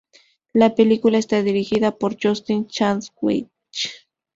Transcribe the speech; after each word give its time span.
La 0.53 0.73
película 0.73 1.19
está 1.19 1.43
dirigida 1.43 1.95
por 1.95 2.17
Justin 2.19 2.65
Chadwick. 2.65 3.51